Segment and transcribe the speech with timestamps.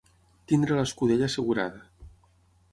[0.51, 1.87] Tenir l'escudella assegurada.